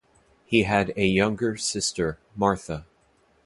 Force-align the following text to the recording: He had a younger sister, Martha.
He 0.45 0.63
had 0.63 0.93
a 0.97 1.05
younger 1.05 1.55
sister, 1.57 2.17
Martha. 2.35 2.87